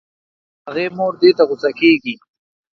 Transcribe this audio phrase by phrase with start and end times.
[0.03, 0.03] د
[0.67, 2.13] هغې مور دې ته غو سه کيږي